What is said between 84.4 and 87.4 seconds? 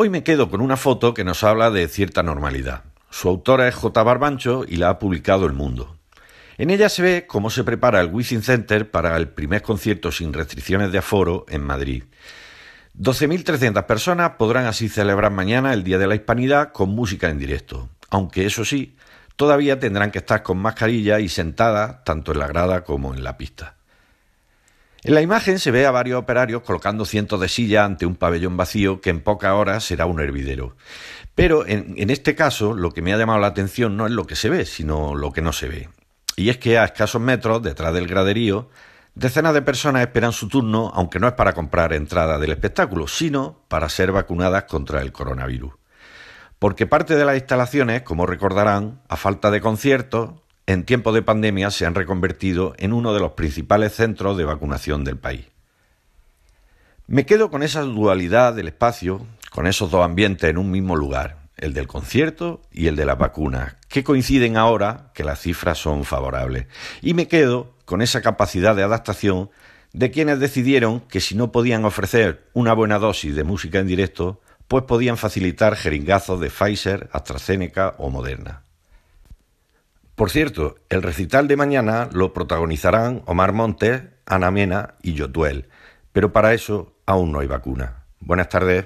Mena y Yotuel, pero para eso aún no